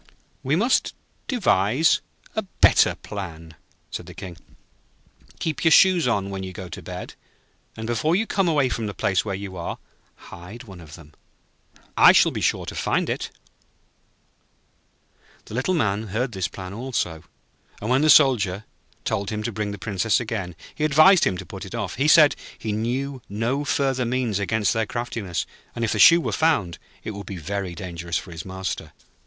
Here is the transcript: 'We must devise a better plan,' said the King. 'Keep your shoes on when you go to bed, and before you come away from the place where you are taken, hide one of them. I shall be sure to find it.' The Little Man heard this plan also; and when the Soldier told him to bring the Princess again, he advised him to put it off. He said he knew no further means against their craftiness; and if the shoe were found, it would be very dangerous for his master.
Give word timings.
'We 0.41 0.55
must 0.55 0.95
devise 1.27 2.01
a 2.35 2.41
better 2.41 2.95
plan,' 2.95 3.53
said 3.91 4.07
the 4.07 4.15
King. 4.15 4.35
'Keep 5.39 5.63
your 5.63 5.69
shoes 5.69 6.07
on 6.07 6.31
when 6.31 6.41
you 6.41 6.51
go 6.53 6.67
to 6.69 6.81
bed, 6.81 7.13
and 7.77 7.85
before 7.85 8.15
you 8.15 8.25
come 8.25 8.47
away 8.47 8.67
from 8.67 8.87
the 8.87 8.95
place 8.95 9.23
where 9.23 9.35
you 9.35 9.55
are 9.57 9.75
taken, 9.75 10.25
hide 10.39 10.63
one 10.63 10.81
of 10.81 10.95
them. 10.95 11.13
I 11.95 12.13
shall 12.13 12.31
be 12.31 12.41
sure 12.41 12.65
to 12.65 12.73
find 12.73 13.11
it.' 13.11 13.29
The 15.45 15.53
Little 15.53 15.75
Man 15.75 16.07
heard 16.07 16.31
this 16.31 16.47
plan 16.47 16.73
also; 16.73 17.23
and 17.79 17.91
when 17.91 18.01
the 18.01 18.09
Soldier 18.09 18.65
told 19.05 19.29
him 19.29 19.43
to 19.43 19.51
bring 19.51 19.69
the 19.69 19.77
Princess 19.77 20.19
again, 20.19 20.55
he 20.73 20.83
advised 20.83 21.25
him 21.25 21.37
to 21.37 21.45
put 21.45 21.63
it 21.63 21.75
off. 21.75 21.97
He 21.97 22.07
said 22.07 22.35
he 22.57 22.71
knew 22.71 23.21
no 23.29 23.63
further 23.63 24.05
means 24.05 24.39
against 24.39 24.73
their 24.73 24.87
craftiness; 24.87 25.45
and 25.75 25.85
if 25.85 25.91
the 25.91 25.99
shoe 25.99 26.21
were 26.21 26.31
found, 26.31 26.79
it 27.03 27.11
would 27.11 27.27
be 27.27 27.37
very 27.37 27.75
dangerous 27.75 28.17
for 28.17 28.31
his 28.31 28.43
master. 28.45 28.93